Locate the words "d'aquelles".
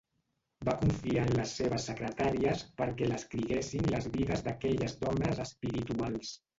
4.51-5.01